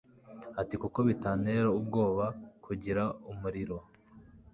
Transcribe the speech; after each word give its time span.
Ati 0.61 0.75
Kuki 0.81 1.01
bitantera 1.09 1.69
ubwoba 1.79 2.25
kugira 2.65 3.03
umuriro 3.31 3.77